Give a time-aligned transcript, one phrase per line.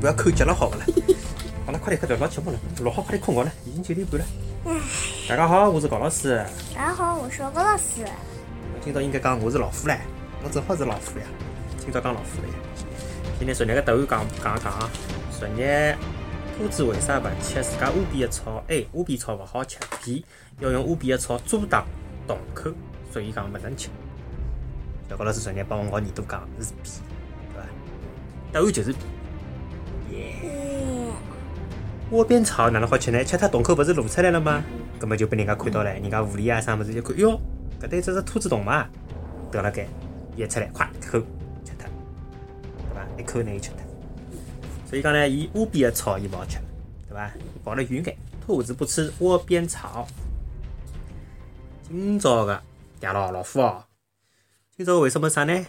[0.00, 0.86] 不要抠脚了，好勿啦？
[1.66, 4.26] 好了，快点开始录节目了，录好快点困觉了，已经九点半了。
[5.28, 6.36] 大家好，我是高老师。
[6.72, 8.06] 大家好，我是高老师。
[8.80, 9.98] 今朝应该讲我是老虎唻，
[10.44, 11.26] 我正好是老虎呀。
[11.80, 12.48] 今朝讲老虎嘞。
[13.40, 14.90] 今天昨日个答案讲讲讲啊，
[15.36, 15.96] 昨日
[16.56, 18.86] 兔子为啥勿吃自家窝边的草？A.
[18.92, 19.78] 窝边草勿好吃。
[20.04, 20.24] B.
[20.60, 21.84] 要用窝边的草阻挡
[22.24, 22.70] 洞口，
[23.12, 23.88] 所以讲勿能吃。
[25.10, 26.88] 小高老师昨日帮我咬耳朵讲是 B，
[27.52, 27.68] 对伐？
[28.52, 28.98] 答案就是 B。
[32.10, 33.22] 窝边草哪能好吃呢？
[33.22, 34.64] 吃它洞口不是露出来了吗？
[34.98, 37.38] 根本就被人家看到了，人家狐狸啊啥么子一看，哟，
[37.80, 38.88] 搿对只是兔子洞嘛，
[39.50, 39.86] 得了该
[40.34, 41.20] 一出来，快一口
[41.64, 43.06] 吃它，对伐？
[43.18, 43.84] 一口拿伊吃它。
[44.88, 46.58] 所以讲呢，伊窝边的草伊勿好吃，
[47.08, 47.30] 对伐？
[47.62, 50.08] 跑了远眼，兔子不吃窝边草。
[51.86, 52.62] 今朝个
[53.00, 53.84] 嗲老老虎哦，
[54.74, 55.66] 今朝为什么啥呢？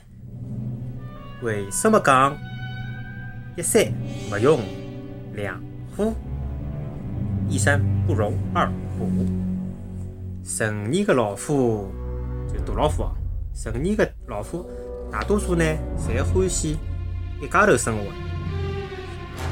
[1.41, 2.37] 为什么讲
[3.55, 3.92] 一山
[4.31, 4.61] 勿容
[5.33, 5.61] 两
[5.95, 6.14] 虎？
[7.50, 9.09] 一山不容二虎。
[10.44, 11.92] 成年的老虎
[12.52, 13.11] 就大老虎哦，
[13.53, 14.66] 成年的老虎
[15.11, 15.64] 大多数呢，
[15.97, 16.77] 侪欢喜
[17.42, 18.03] 一家头生活。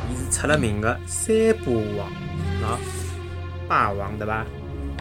[0.09, 2.09] 伊是出了名的三霸王，
[2.61, 2.77] 喏，
[3.67, 4.45] 霸王对伐？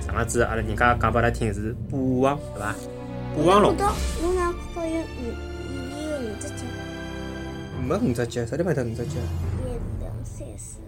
[0.01, 2.75] 上了子阿拉人家讲拨阿拉听是霸王对伐？
[3.37, 3.77] 霸王龙。
[3.77, 5.05] 我哪看到有五，
[5.93, 6.65] 伊有五只脚，
[7.87, 9.13] 没五只脚，啥地方有五只脚？
[9.63, 10.79] 一、两、三、四。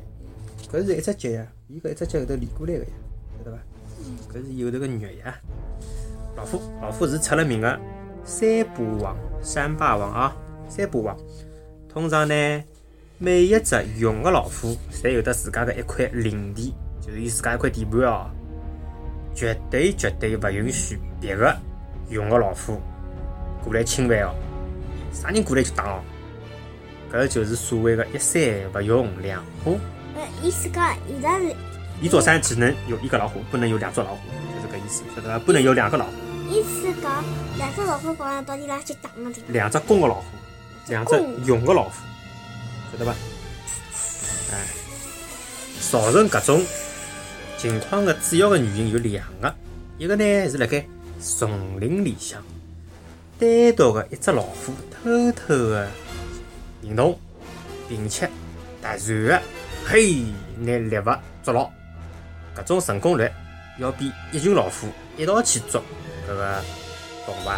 [0.71, 2.91] 搿是一只脚呀，伊搿一只脚后头连过来个呀，
[3.39, 3.59] 晓得伐？
[4.33, 5.41] 搿是伊后头个肉呀。
[6.37, 7.81] 老虎，老虎是出了名的
[8.25, 10.37] 三霸王，三霸王啊，
[10.69, 11.17] 三霸王。
[11.89, 12.65] 通常呢，
[13.19, 18.29] 每一只雄的老虎，侪有得自家的一块领地，就是伊自家一块地盘哦。
[19.35, 21.57] 绝对绝对勿允许别个
[22.11, 22.81] 雄的老虎
[23.63, 24.35] 过来侵犯哦。
[25.13, 26.03] 啥人过来就打哦。
[27.13, 28.43] 搿就是所谓的一山
[28.75, 29.79] 勿容两虎。
[30.15, 31.55] 呃，意思讲现在是
[32.01, 34.21] 一座山只能有一个老虎，不能有两座老虎，
[34.55, 35.39] 就是搿意思，晓得伐？
[35.39, 36.13] 不能有两个老虎，
[36.51, 37.25] 意思讲
[37.57, 39.41] 两只老虎跑到底拉去打了就。
[39.49, 40.25] 两只公个老虎，
[40.89, 41.93] 两只雄个老虎，
[42.93, 43.13] 晓得伐？
[44.53, 44.67] 哎，
[45.91, 46.65] 造成搿种
[47.57, 49.55] 情况的主要的原因有两个，
[49.99, 50.85] 一个呢是辣盖
[51.21, 52.43] 丛林里向
[53.39, 55.89] 单独的一只老虎偷偷的
[56.83, 57.19] 行动，
[57.89, 58.27] 并且
[58.81, 59.43] 突然的
[59.85, 60.25] 嘿
[60.59, 61.05] 拿猎物
[61.43, 61.71] 捉牢，
[62.57, 63.29] 搿种成功率
[63.79, 65.83] 要比一群老虎一道去捉
[66.29, 66.63] 搿个
[67.27, 67.49] 动物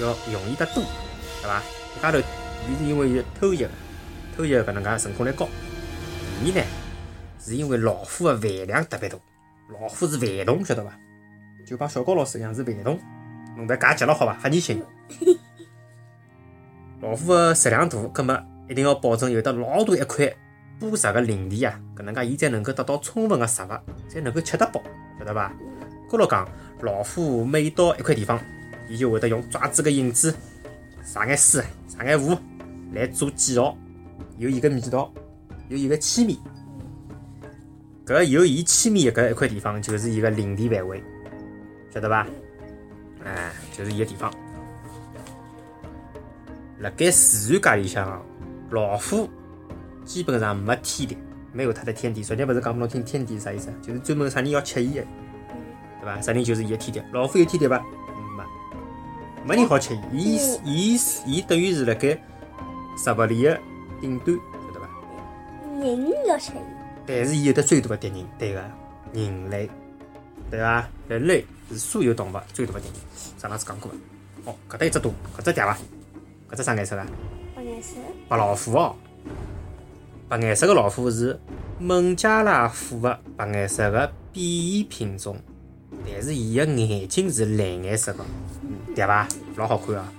[0.00, 0.82] 要容易得多，
[1.42, 1.62] 对伐？
[1.96, 3.66] 一家头伊是因为有偷袭，
[4.36, 5.48] 偷袭搿能介成功率高。
[6.42, 6.66] 第二呢，
[7.38, 9.16] 是因为老虎的饭量特别大，
[9.70, 10.92] 老虎是饭桶，晓得伐？
[11.66, 12.98] 就帮小高老师一样是饭桶，
[13.56, 14.36] 侬勿要介急了好伐？
[14.42, 14.82] 吓人心。
[17.00, 18.34] 老虎的食量大，葛末
[18.68, 20.32] 一定要保证有得老大一块
[20.78, 23.68] 捕食的领地啊，搿能介伊才能够得到充分的食物，
[24.08, 24.82] 才能够吃得饱，
[25.18, 25.52] 晓得伐？
[26.10, 26.48] 高头讲，
[26.82, 28.40] 老虎每到一块地方，
[28.88, 30.34] 伊就会得用爪子的印子
[31.02, 32.36] 撒眼水、撒眼雾
[32.92, 33.76] 来做记号，
[34.38, 35.12] 有伊个味道，
[35.68, 36.36] 有伊个气味。
[38.04, 41.02] 搿有伊气味的搿一块地方，就是伊个领地范围，
[41.92, 42.26] 晓得伐？
[43.24, 44.32] 哎，就是伊个地方。
[46.78, 48.22] 辣盖自然界里向，
[48.70, 49.28] 老虎
[50.04, 51.16] 基本上没天敌，
[51.52, 52.22] 没有它的天敌。
[52.22, 53.74] 昨天勿是讲拨侬听天敌是啥意思啊？
[53.80, 55.04] 就是专门啥人要吃伊的，
[56.00, 56.20] 对伐？
[56.20, 57.02] 啥人就是伊的天敌。
[57.12, 57.78] 老虎有天敌伐？
[59.44, 60.00] 没，没人好吃伊。
[60.12, 62.18] 伊伊伊等于是辣盖
[62.96, 63.60] 食物链的
[64.00, 64.88] 顶端，晓得伐？
[65.80, 66.60] 人要吃伊。
[67.06, 68.64] 但是伊有得最大的敌人，对个，
[69.12, 69.70] 人类，
[70.50, 70.88] 对伐？
[71.08, 72.96] 人类是所有动物最大的敌人。
[73.38, 73.96] 上趟子讲过个。
[74.50, 75.08] 哦，搿搭一只大，
[75.38, 75.78] 搿只嗲伐？
[76.50, 77.06] 搿只啥颜色啊？
[77.66, 77.96] 白颜色。
[78.28, 78.94] 白老虎哦，
[80.28, 81.38] 白颜色的老虎是
[81.80, 85.36] 孟加拉虎的白颜色的变异品种，
[86.06, 88.24] 但是伊的眼睛是蓝颜色的，
[88.94, 89.26] 对伐？
[89.56, 90.12] 老好看啊！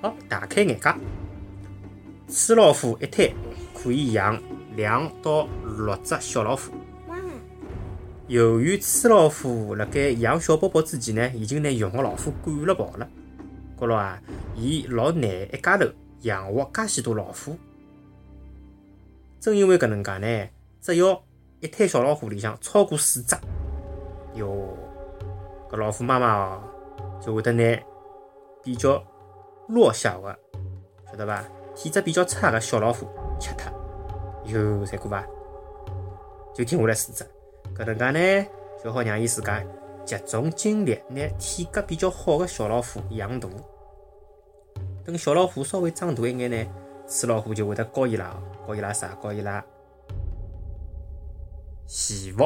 [0.00, 0.92] 好，大开眼界，
[2.26, 3.32] 雌老虎一胎
[3.72, 4.40] 可以养
[4.74, 5.46] 两到
[5.76, 6.72] 六只小老虎。
[7.06, 7.16] 妈，
[8.26, 13.08] 由于雌老虎辣盖养小宝宝之前呢，已经拿雄的老虎赶了跑了。
[13.82, 14.22] 觉着啊，
[14.54, 15.86] 伊老难一家头
[16.20, 17.56] 养活介许多老虎。
[19.40, 20.48] 正因为搿能介呢，
[20.80, 21.20] 只要
[21.58, 23.36] 一胎小老虎里向超过四只，
[24.34, 24.76] 哟，
[25.68, 26.62] 搿老虎妈妈哦，
[27.20, 27.82] 就会得拿
[28.62, 29.02] 比较
[29.68, 30.38] 弱小的，
[31.10, 31.44] 晓得伐？
[31.74, 33.08] 体质比较差的小老虎
[33.40, 33.72] 吃脱。
[34.44, 35.26] 哟，残酷伐？
[36.54, 37.24] 就停下来四只。
[37.74, 38.46] 搿能介呢，
[38.84, 39.64] 就好让伊自家
[40.04, 43.48] 集中精力，拿体格比较好的小老虎养大。
[45.04, 46.72] 等小老虎稍微长大一眼呢，
[47.06, 49.14] 雌老虎就会得教伊拉哦，教伊拉啥？
[49.22, 49.64] 教伊拉
[51.86, 52.44] 祈福、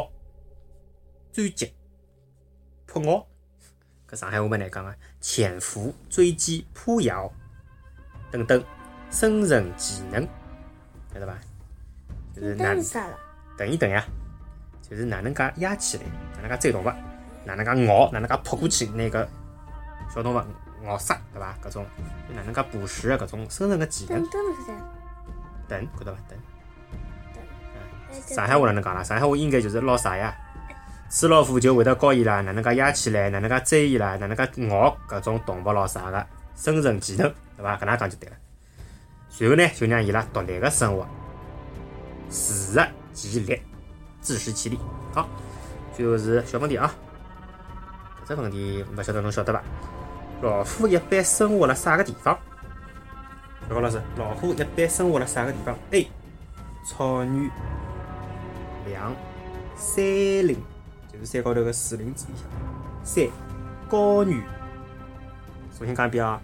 [1.32, 1.73] 追击、
[2.87, 3.26] 扑咬。
[4.08, 7.31] 搿上海话蛮难讲个，潜伏、追击、扑咬
[8.31, 8.64] 等等
[9.11, 10.26] 生存技能，
[11.12, 11.38] 晓得伐？
[12.35, 12.75] 就是哪？
[13.58, 14.05] 等一等呀，
[14.81, 16.05] 就是哪能介压起来，
[16.37, 16.87] 哪能介追动物，
[17.44, 19.29] 哪能介咬，哪能介扑过去那个
[20.14, 20.38] 小动物
[20.84, 21.55] 咬杀，对伐？
[21.64, 21.87] 搿种
[22.28, 24.73] 就哪能介捕食的搿种生存个技能等，等是啥？
[25.69, 26.19] 等，晓得伐？
[26.28, 26.38] 等。
[28.11, 29.02] 哎上海话哪能讲啦？
[29.02, 30.37] 上海话应该就是捞啥呀？
[31.08, 37.76] 此老虎就会得教伊拉哪能介压起来，哪能介追伊拉，哪能介咬搿种动物咾啥个生存技能，对伐？
[37.76, 38.37] 搿能讲就对了。
[39.29, 41.06] 随后呢，就让伊拉独立个生活，
[42.29, 43.62] 自食其力，
[44.20, 44.79] 自食其力。
[45.14, 45.29] 好，
[45.94, 46.93] 最后是小问题啊。
[48.25, 49.62] 搿只问题勿晓得侬晓得伐？
[50.43, 52.38] 老虎一般生活辣啥个地方？
[53.69, 56.06] 小高老师，老虎一般生活辣啥个地方？A.
[56.85, 57.50] 草原、
[58.87, 59.15] 两
[59.77, 60.05] 山
[60.47, 60.56] 林，
[61.11, 62.47] 就是山高头个树林子里向；
[63.03, 63.29] 三
[63.88, 64.41] 高原。
[65.77, 66.41] 重新讲一遍啊，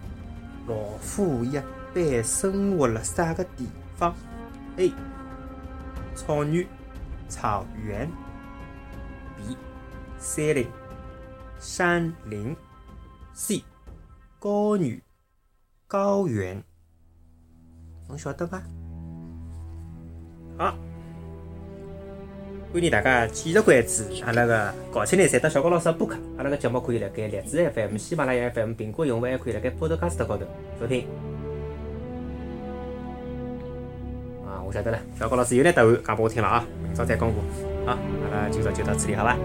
[0.67, 1.59] 老虎一
[1.93, 4.13] 般生活辣啥个地方
[4.77, 4.91] ？A.
[6.15, 6.67] 草原、
[7.29, 8.09] 草原
[9.37, 9.55] ；B.
[10.19, 10.67] 山林、
[11.59, 12.55] 山林
[13.35, 13.63] ；C.
[14.43, 15.01] 高原、
[15.87, 16.61] 高原。
[18.09, 18.61] 侬晓得伐？
[20.57, 20.75] 好，
[22.73, 26.17] 欢迎大家继续关注阿拉个搞清来三到小高老师的播客。
[26.37, 30.45] 阿拉个节目可以辣盖荔枝 FM、喜马拉雅 FM、苹果用户还可以辣盖 Podcast 高头
[30.77, 31.07] 收听。
[34.45, 37.39] 啊，我晓得了，小高老师有眼答案讲拨我听了啊，明朝再公布。
[37.85, 39.37] 好，阿拉今朝就到此里，好伐？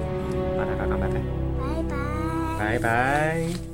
[0.56, 1.21] 帮大家讲拜拜，
[1.61, 2.59] 拜拜。
[2.59, 3.68] 拜拜。